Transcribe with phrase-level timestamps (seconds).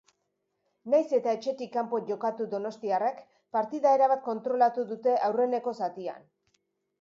[0.93, 3.19] Nahiz eta etxetik kanpo jokatu donostiarrek
[3.59, 6.27] partida erabat kontrolatu dute aurreneko zatian.